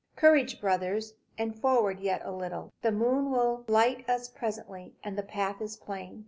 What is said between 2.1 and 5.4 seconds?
a little! The moon will light us presently, and the